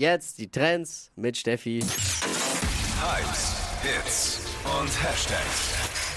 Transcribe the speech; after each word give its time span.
Jetzt 0.00 0.38
die 0.38 0.50
Trends 0.50 1.12
mit 1.14 1.36
Steffi. 1.36 1.80
Hypes, 1.82 3.54
Hits 3.82 4.40
und 4.80 4.88
Hashtags. 5.04 5.74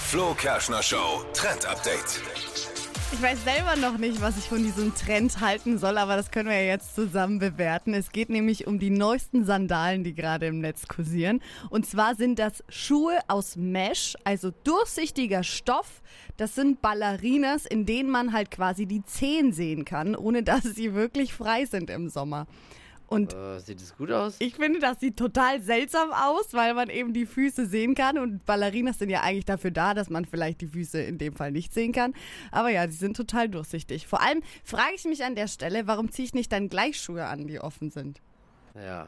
Flo 0.08 0.32
Kerschner 0.32 0.82
Show 0.82 1.22
Trend 1.34 1.66
Update. 1.66 2.22
Ich 3.12 3.20
weiß 3.20 3.44
selber 3.44 3.76
noch 3.76 3.98
nicht, 3.98 4.22
was 4.22 4.38
ich 4.38 4.44
von 4.44 4.62
diesem 4.62 4.94
Trend 4.94 5.38
halten 5.42 5.76
soll, 5.76 5.98
aber 5.98 6.16
das 6.16 6.30
können 6.30 6.48
wir 6.48 6.62
ja 6.62 6.68
jetzt 6.68 6.94
zusammen 6.94 7.38
bewerten. 7.38 7.92
Es 7.92 8.10
geht 8.10 8.30
nämlich 8.30 8.66
um 8.66 8.78
die 8.78 8.88
neuesten 8.88 9.44
Sandalen, 9.44 10.02
die 10.02 10.14
gerade 10.14 10.46
im 10.46 10.60
Netz 10.60 10.88
kursieren. 10.88 11.42
Und 11.68 11.84
zwar 11.84 12.14
sind 12.14 12.38
das 12.38 12.64
Schuhe 12.70 13.18
aus 13.28 13.56
Mesh, 13.56 14.14
also 14.24 14.50
durchsichtiger 14.64 15.42
Stoff. 15.42 16.00
Das 16.38 16.54
sind 16.54 16.80
Ballerinas, 16.80 17.66
in 17.66 17.84
denen 17.84 18.08
man 18.08 18.32
halt 18.32 18.50
quasi 18.50 18.86
die 18.86 19.04
Zehen 19.04 19.52
sehen 19.52 19.84
kann, 19.84 20.16
ohne 20.16 20.42
dass 20.42 20.62
sie 20.62 20.94
wirklich 20.94 21.34
frei 21.34 21.66
sind 21.66 21.90
im 21.90 22.08
Sommer. 22.08 22.46
Und 23.06 23.34
Äh, 23.34 23.60
sieht 23.60 23.80
es 23.80 23.96
gut 23.96 24.10
aus? 24.10 24.36
ich 24.38 24.54
finde, 24.56 24.78
das 24.80 24.98
sieht 25.00 25.16
total 25.16 25.60
seltsam 25.60 26.10
aus, 26.12 26.52
weil 26.52 26.74
man 26.74 26.88
eben 26.88 27.12
die 27.12 27.26
Füße 27.26 27.66
sehen 27.66 27.94
kann. 27.94 28.18
Und 28.18 28.44
Ballerinas 28.46 28.98
sind 28.98 29.10
ja 29.10 29.20
eigentlich 29.22 29.44
dafür 29.44 29.70
da, 29.70 29.94
dass 29.94 30.08
man 30.10 30.24
vielleicht 30.24 30.60
die 30.62 30.68
Füße 30.68 31.00
in 31.02 31.18
dem 31.18 31.34
Fall 31.36 31.52
nicht 31.52 31.74
sehen 31.74 31.92
kann. 31.92 32.14
Aber 32.50 32.70
ja, 32.70 32.86
die 32.86 32.92
sind 32.94 33.16
total 33.16 33.48
durchsichtig. 33.48 34.06
Vor 34.06 34.20
allem 34.22 34.42
frage 34.64 34.94
ich 34.96 35.04
mich 35.04 35.22
an 35.24 35.34
der 35.34 35.48
Stelle, 35.48 35.86
warum 35.86 36.10
ziehe 36.10 36.26
ich 36.26 36.34
nicht 36.34 36.50
dann 36.50 36.68
gleich 36.68 37.00
Schuhe 37.00 37.26
an, 37.26 37.46
die 37.46 37.60
offen 37.60 37.90
sind? 37.90 38.20
Ja. 38.74 39.06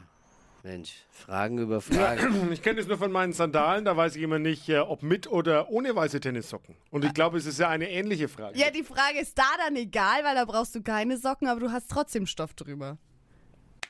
Mensch, 0.63 1.05
Fragen 1.11 1.59
über 1.59 1.81
Fragen. 1.81 2.49
Ich 2.51 2.61
kenne 2.61 2.79
es 2.81 2.87
nur 2.87 2.97
von 2.97 3.11
meinen 3.11 3.31
Sandalen, 3.31 3.85
da 3.85 3.95
weiß 3.95 4.15
ich 4.15 4.21
immer 4.21 4.39
nicht, 4.39 4.67
äh, 4.67 4.79
ob 4.79 5.01
mit 5.01 5.27
oder 5.27 5.69
ohne 5.69 5.95
weiße 5.95 6.19
Tennissocken. 6.19 6.75
Und 6.91 7.05
ich 7.05 7.13
glaube, 7.13 7.37
es 7.37 7.45
ist 7.45 7.59
ja 7.59 7.69
eine 7.69 7.89
ähnliche 7.89 8.27
Frage. 8.27 8.57
Ja, 8.59 8.69
die 8.71 8.83
Frage 8.83 9.19
ist 9.19 9.37
da 9.37 9.45
dann 9.65 9.75
egal, 9.77 10.23
weil 10.23 10.35
da 10.35 10.43
brauchst 10.45 10.75
du 10.75 10.81
keine 10.81 11.17
Socken, 11.17 11.47
aber 11.47 11.59
du 11.61 11.71
hast 11.71 11.89
trotzdem 11.89 12.25
Stoff 12.25 12.53
drüber. 12.53 12.97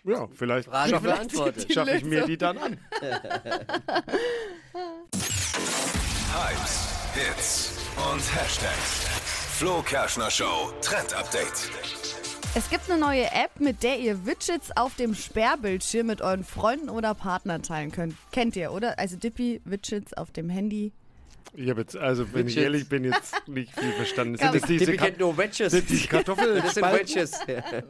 Ja, 0.07 0.25
vielleicht 0.33 0.69
schaffe 0.71 0.99
beantwortet. 1.01 1.65
ich, 1.67 1.73
schaffe 1.73 1.91
ich 1.91 2.05
mir 2.05 2.25
die 2.25 2.37
dann 2.37 2.57
an. 2.57 2.79
Hypes, 6.31 6.87
Hits 7.13 7.73
und 8.13 8.21
Hashtags. 8.35 9.05
Flo 9.57 9.81
Kerschner 9.81 10.31
Show 10.31 10.71
Trend 10.81 11.13
Update. 11.13 11.69
Es 12.55 12.69
gibt 12.69 12.89
eine 12.89 13.01
neue 13.01 13.25
App, 13.25 13.59
mit 13.59 13.83
der 13.83 13.99
ihr 13.99 14.25
Widgets 14.25 14.71
auf 14.77 14.95
dem 14.95 15.13
Sperrbildschirm 15.13 16.07
mit 16.07 16.21
euren 16.21 16.45
Freunden 16.45 16.89
oder 16.89 17.13
Partnern 17.13 17.61
teilen 17.61 17.91
könnt. 17.91 18.15
Kennt 18.31 18.55
ihr, 18.55 18.71
oder? 18.71 18.97
Also 18.97 19.17
Dippy, 19.17 19.59
Widgets 19.65 20.13
auf 20.13 20.31
dem 20.31 20.49
Handy. 20.49 20.93
Ich 21.55 21.69
habe 21.69 21.81
jetzt, 21.81 21.97
also 21.97 22.23
wenn 22.33 22.41
ich 22.47 22.55
Widgets. 22.55 22.63
ehrlich 22.63 22.89
bin, 22.89 23.03
jetzt 23.05 23.47
nicht 23.47 23.73
viel 23.79 23.91
verstanden. 23.93 24.37
Sind 24.37 24.53
das 24.53 24.61
ich- 24.69 24.77
diese 24.79 24.91
Die 24.91 24.97
Ka 24.97 25.07
nur 25.17 25.37
Wedges. 25.37 25.71
sind 25.71 25.89
die 25.89 25.97
Kartoffeln? 26.07 26.61
Das 26.63 26.75
sind 26.75 26.83
Wedges. 26.83 27.31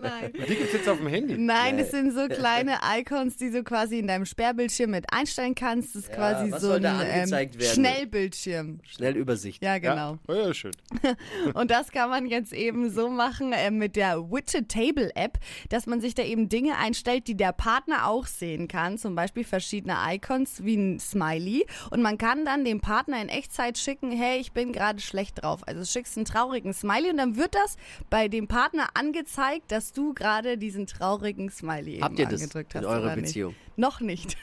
Nein. 0.02 0.32
Die 0.34 0.40
gibt 0.56 0.62
es 0.68 0.74
jetzt 0.74 0.88
auf 0.90 0.98
dem 1.00 1.08
Handy. 1.08 1.38
Nein, 1.38 1.78
das 1.78 1.92
sind 1.92 2.14
so 2.14 2.28
kleine 2.30 2.78
Icons, 2.98 3.36
die 3.38 3.50
du 3.52 3.64
quasi 3.64 4.00
in 4.00 4.08
deinem 4.08 4.26
Sperrbildschirm 4.26 4.92
mit 4.92 5.06
einstellen 5.12 5.56
kannst. 5.56 5.96
Das 5.96 6.04
ist 6.04 6.10
Ja, 6.10 6.16
quasi 6.16 6.52
was 6.52 6.62
so 6.62 6.68
soll 6.68 6.86
ein 6.86 7.30
ähm? 7.30 7.50
Schnellbildschirm. 7.60 8.80
Schnellübersicht. 8.84 9.64
Ja, 9.64 9.78
genau. 9.80 10.18
Ja, 10.28 10.36
ja 10.48 10.54
schön. 10.54 10.72
Und 11.54 11.72
das 11.72 11.92
kann 11.92 12.10
man 12.10 12.26
jetzt 12.28 12.54
eben 12.54 12.90
so 12.90 13.10
machen 13.10 13.52
äh, 13.54 13.72
mit 13.72 13.96
der 13.96 14.20
Widget 14.32 14.70
Table 14.70 15.12
App, 15.16 15.40
dass 15.70 15.88
man 15.88 16.00
sich 16.02 16.14
da 16.16 16.24
eben 16.24 16.50
Dinge 16.50 16.78
einstellt, 16.78 17.28
die 17.28 17.36
der 17.36 17.52
Partner 17.54 18.08
auch 18.08 18.28
sehen 18.28 18.68
kann. 18.68 18.98
Zum 18.98 19.16
Beispiel 19.16 19.44
verschiedene 19.44 19.96
Icons 20.12 20.64
wie 20.64 20.76
ein 20.78 21.00
Smiley. 21.00 21.66
Und 21.92 22.02
man 22.02 22.18
kann 22.18 22.46
dann 22.46 22.64
dem 22.66 22.82
Partner 22.82 23.22
in 23.22 23.30
Echtzeit 23.48 23.78
schicken, 23.78 24.12
hey, 24.12 24.40
ich 24.40 24.52
bin 24.52 24.74
gerade 24.74 25.00
schlecht 25.00 25.42
drauf. 25.42 25.62
Also 25.66 25.86
schickst 25.86 26.18
einen 26.18 26.26
traurigen 26.26 26.74
Smiley 26.74 27.12
und 27.12 27.18
dann 27.18 27.38
wird 27.38 27.56
das 27.56 27.78
bei 28.10 28.28
dem 28.28 28.48
Partner 28.50 28.90
angezeigt, 28.94 29.72
dass 29.72 29.94
du 29.94 30.14
gerade 30.14 30.58
diesen 30.58 30.86
traurigen 30.86 31.50
Smiley 31.50 31.96
eben 31.96 32.04
Habt 32.04 32.20
ihr 32.20 32.26
das 32.28 32.42
angedrückt 32.42 32.76
in 32.76 32.82
hast. 32.82 32.88
eurer 32.88 33.02
oder 33.04 33.16
nicht. 33.16 33.26
Beziehung? 33.28 33.56
Noch 33.78 34.02
nicht. 34.02 34.36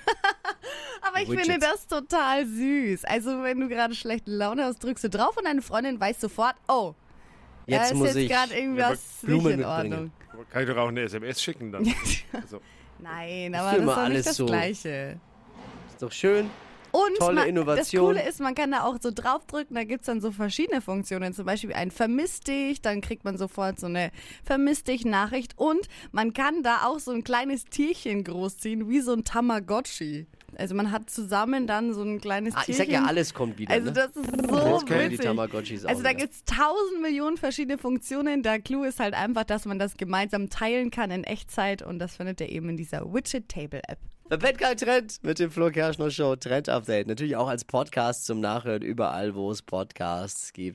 Aber 1.02 1.20
ich 1.20 1.28
Widgets. 1.28 1.46
finde 1.48 1.66
das 1.66 1.86
total 1.86 2.46
süß. 2.46 3.04
Also 3.04 3.42
wenn 3.42 3.60
du 3.60 3.68
gerade 3.68 3.94
schlechte 3.94 4.30
Laune 4.30 4.64
hast, 4.64 4.82
drückst 4.82 5.04
du 5.04 5.10
drauf 5.10 5.36
und 5.36 5.44
deine 5.44 5.60
Freundin 5.60 6.00
weiß 6.00 6.20
sofort, 6.20 6.54
oh, 6.68 6.94
Jetzt 7.66 7.92
da 7.92 7.94
muss 7.96 8.08
ist 8.10 8.14
jetzt 8.16 8.24
ich 8.24 8.30
gerade 8.30 8.54
irgendwas 8.54 8.90
nicht 9.22 9.26
Blumen 9.26 9.52
in 9.52 9.58
mitbringen. 9.58 9.92
Ordnung. 9.92 10.12
Aber 10.32 10.44
Kann 10.46 10.62
ich 10.62 10.68
doch 10.68 10.76
auch 10.78 10.88
eine 10.88 11.02
SMS 11.02 11.42
schicken 11.42 11.72
dann. 11.72 11.84
Also, 12.32 12.60
Nein, 13.00 13.52
Ist 13.52 13.60
aber 13.60 13.70
das 13.70 13.78
ist 13.80 13.86
doch 13.96 14.08
nicht 14.08 14.26
das 14.26 14.36
so. 14.36 14.46
Gleiche. 14.46 15.20
Ist 15.90 16.02
doch 16.02 16.12
schön. 16.12 16.48
Und 16.94 17.16
Tolle 17.18 17.34
man, 17.40 17.48
Innovation. 17.48 18.14
das 18.14 18.20
Coole 18.22 18.28
ist, 18.28 18.40
man 18.40 18.54
kann 18.54 18.70
da 18.70 18.84
auch 18.84 18.98
so 19.00 19.10
draufdrücken, 19.12 19.74
da 19.74 19.82
gibt's 19.84 20.06
dann 20.06 20.20
so 20.20 20.30
verschiedene 20.30 20.80
Funktionen, 20.80 21.32
zum 21.34 21.44
Beispiel 21.44 21.72
ein 21.72 21.90
Vermiss 21.90 22.38
dich, 22.40 22.80
dann 22.82 23.00
kriegt 23.00 23.24
man 23.24 23.36
sofort 23.36 23.80
so 23.80 23.86
eine 23.86 24.10
Vermiss 24.44 24.84
dich 24.84 25.04
Nachricht 25.04 25.54
und 25.58 25.88
man 26.12 26.32
kann 26.32 26.62
da 26.62 26.84
auch 26.86 27.00
so 27.00 27.10
ein 27.10 27.24
kleines 27.24 27.64
Tierchen 27.64 28.22
großziehen, 28.22 28.88
wie 28.88 29.00
so 29.00 29.12
ein 29.12 29.24
Tamagotchi. 29.24 30.26
Also 30.56 30.76
man 30.76 30.92
hat 30.92 31.10
zusammen 31.10 31.66
dann 31.66 31.92
so 31.94 32.02
ein 32.02 32.20
kleines 32.20 32.54
Ah, 32.54 32.60
ich 32.60 32.76
Tierchen. 32.76 32.84
sag 32.86 32.92
ja, 32.92 33.04
alles 33.04 33.34
kommt 33.34 33.58
wieder. 33.58 33.72
Also 33.74 33.86
ne? 33.86 33.92
das 33.92 34.14
ist 34.14 34.26
so 34.26 34.30
Jetzt 34.30 34.86
kommen 34.86 34.98
die 35.00 35.10
witzig. 35.14 35.20
Tamagotchis 35.20 35.84
auch 35.84 35.88
also 35.88 36.02
da 36.04 36.10
wieder. 36.10 36.20
gibt's 36.20 36.44
tausend 36.44 37.02
Millionen 37.02 37.36
verschiedene 37.38 37.76
Funktionen. 37.76 38.44
Der 38.44 38.60
Clou 38.60 38.84
ist 38.84 39.00
halt 39.00 39.14
einfach, 39.14 39.42
dass 39.42 39.64
man 39.64 39.80
das 39.80 39.96
gemeinsam 39.96 40.50
teilen 40.50 40.92
kann 40.92 41.10
in 41.10 41.24
Echtzeit 41.24 41.82
und 41.82 41.98
das 41.98 42.14
findet 42.18 42.40
ihr 42.40 42.50
eben 42.50 42.68
in 42.68 42.76
dieser 42.76 43.12
Widget 43.12 43.48
Table 43.48 43.80
App. 43.88 43.98
Kein 44.30 44.76
Trend 44.78 45.22
mit 45.22 45.38
dem 45.38 45.50
Flo 45.50 45.70
Kerschner 45.70 46.10
Show 46.10 46.34
Trend 46.36 46.70
Update. 46.70 47.06
Natürlich 47.08 47.36
auch 47.36 47.46
als 47.46 47.64
Podcast 47.64 48.24
zum 48.24 48.40
Nachhören 48.40 48.80
überall, 48.82 49.34
wo 49.34 49.50
es 49.50 49.60
Podcasts 49.60 50.54
gibt. 50.54 50.62